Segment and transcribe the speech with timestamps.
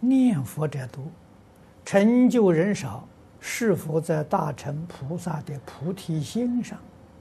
[0.00, 1.04] 念佛者多，
[1.84, 3.06] 成就人少，
[3.40, 6.78] 是否在大乘菩萨的菩提心上，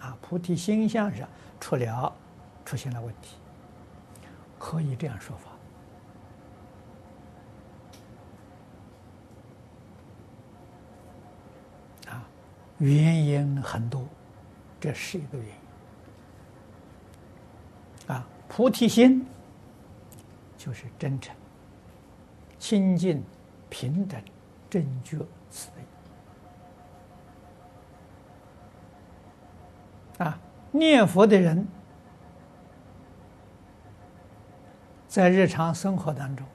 [0.00, 1.28] 啊，菩提心相上
[1.60, 2.12] 出了
[2.64, 3.36] 出现了问题？
[4.58, 5.36] 可以这样说
[12.06, 12.28] 法，啊，
[12.78, 14.04] 原因很多，
[14.80, 15.52] 这是一个原因。
[18.14, 19.24] 啊，菩提心
[20.56, 21.32] 就是真诚、
[22.58, 23.24] 清净、
[23.68, 24.22] 平等、
[24.68, 25.18] 正觉、
[25.50, 25.68] 慈
[30.18, 30.24] 悲。
[30.24, 30.38] 啊，
[30.70, 31.66] 念佛的人
[35.06, 36.46] 在日常生活当中，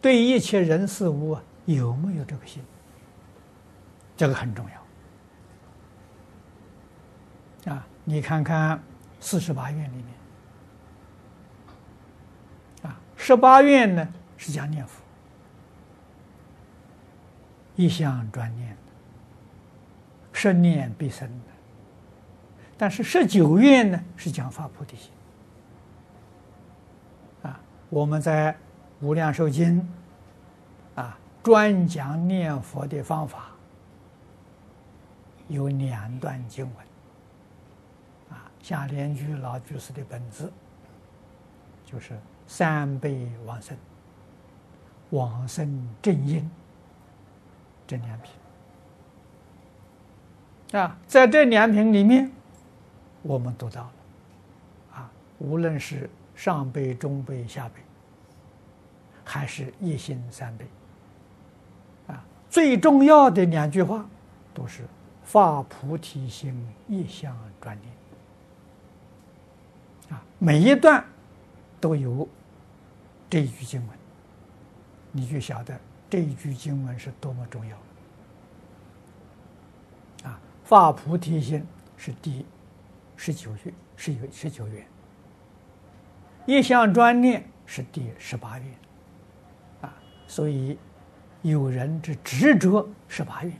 [0.00, 2.62] 对一切人事物啊，有没有这个心？
[4.16, 4.66] 这个很重
[7.66, 7.74] 要。
[7.74, 8.82] 啊，你看看。
[9.20, 10.06] 四十八愿里面，
[12.82, 14.06] 啊，十八愿呢
[14.36, 15.00] 是讲念佛，
[17.74, 18.76] 一向专念的，
[20.30, 21.46] 十念必生的。
[22.76, 25.10] 但是十九愿呢是讲发菩提心，
[27.44, 27.58] 啊，
[27.88, 28.52] 我们在
[29.00, 29.80] 《无量寿经》
[31.00, 33.46] 啊专讲念佛的方法，
[35.48, 36.76] 有两段经文。
[38.36, 40.52] 啊下莲居老居士的本子，
[41.86, 43.76] 就是三倍往生、
[45.10, 46.48] 往生正因
[47.86, 48.32] 这两品
[50.80, 52.30] 啊，在这两品里面，
[53.22, 53.92] 我们读到了
[54.94, 57.80] 啊，无论是上辈、中辈、下辈，
[59.24, 60.66] 还是一心三辈
[62.08, 64.04] 啊，最重要的两句话
[64.52, 64.82] 都是
[65.22, 67.92] 发菩提心，一向专念
[70.10, 70.22] 啊。
[70.38, 71.04] 每一段
[71.84, 72.26] 都有
[73.28, 73.98] 这一句经文，
[75.12, 75.78] 你就晓得
[76.08, 77.76] 这一句经文是多么重要。
[80.26, 81.62] 啊，发菩提心
[81.98, 82.46] 是第
[83.16, 84.82] 十九句，是有十九愿；
[86.46, 88.68] 一向专念是第十八愿。
[89.82, 89.94] 啊，
[90.26, 90.78] 所以
[91.42, 93.52] 有人只执着十八愿。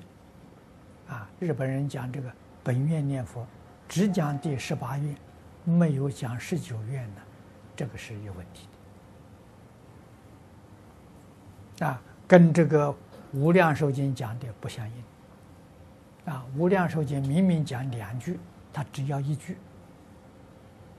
[1.08, 2.32] 啊，日本人讲这个
[2.62, 3.46] 本愿念佛，
[3.86, 5.14] 只讲第十八愿。
[5.64, 7.20] 没有讲十九愿的，
[7.76, 8.68] 这个是有问题
[11.78, 11.86] 的。
[11.86, 12.88] 啊，跟这个
[13.32, 15.04] 《无量寿经》讲的不相应。
[16.32, 18.38] 啊，《无量寿经》明明讲两句，
[18.72, 19.56] 他只要一句。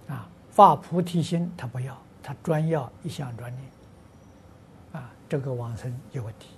[0.08, 3.64] 啊，发菩提心他不要，他专要一项专念。
[4.94, 6.50] 啊，这个往生有问题。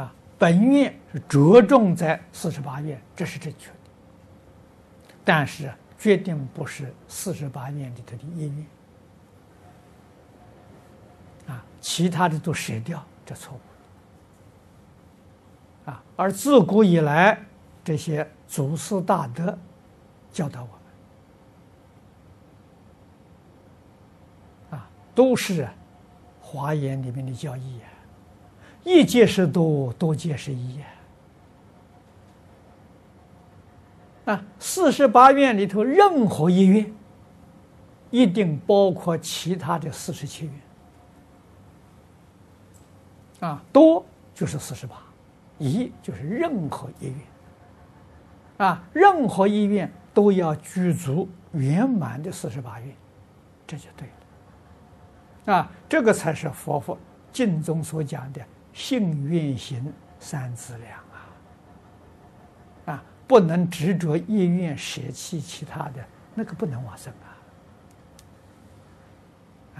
[0.00, 3.76] 啊，本愿是着重在四十八愿，这是正确的。
[5.24, 8.66] 但是决定不是四十八愿里头的一愿。
[11.54, 13.60] 啊，其他的都舍掉，这错误。
[15.90, 17.38] 啊，而自古以来
[17.84, 19.56] 这些祖师大德
[20.32, 20.68] 教导我
[24.70, 25.68] 们，啊，都是
[26.40, 27.88] 华严里面的教义啊。
[28.84, 30.86] 一界是多，多界是一呀！
[34.32, 36.90] 啊，四十八愿里头任何一愿，
[38.10, 40.46] 一定包括其他的四十七
[43.40, 43.50] 愿。
[43.50, 44.04] 啊，多
[44.34, 44.96] 就是四十八，
[45.58, 47.16] 一就是任何一愿。
[48.66, 52.94] 啊，任何一愿都要具足圆满的四十八愿，
[53.66, 54.08] 这就对
[55.46, 55.54] 了。
[55.54, 56.96] 啊，这个才是佛佛
[57.32, 58.40] 经中所讲的。
[58.72, 60.98] 信愿行三资粮
[62.86, 62.94] 啊！
[62.94, 67.26] 啊，不能执着一愿，舍弃其他的，那个不能往生啊！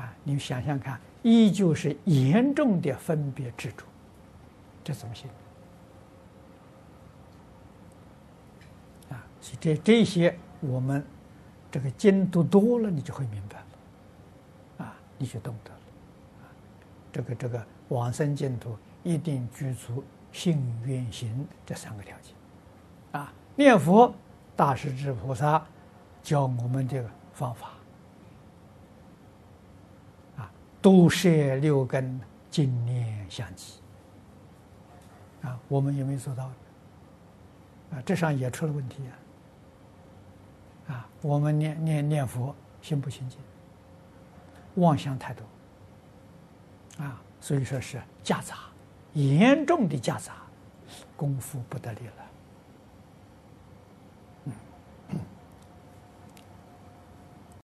[0.01, 3.85] 啊，你们想想看，依旧是严重的分别执着，
[4.83, 5.29] 这怎么行？
[9.11, 11.05] 啊，所以这这些我们
[11.71, 15.81] 这个经读多了，你就会明白了，啊，你就懂得了，
[17.13, 17.67] 这个这个。
[17.89, 20.03] 往生净土一定具足
[20.33, 22.35] 信愿行这三个条件，
[23.21, 24.15] 啊，念佛
[24.57, 25.65] 大势至菩萨
[26.23, 27.71] 教我们这个方法，
[30.37, 30.51] 啊，
[30.81, 32.21] 都摄六根
[32.51, 33.81] 净念相继，
[35.43, 36.45] 啊，我们有没有做到？
[37.93, 39.03] 啊，这上也出了问题
[40.89, 43.39] 啊，啊，我们念念念佛心不清净，
[44.77, 45.45] 妄想太多，
[47.05, 47.21] 啊。
[47.41, 48.55] 所以说是夹杂，
[49.15, 50.35] 严重的夹杂，
[51.17, 52.13] 功夫不得力了。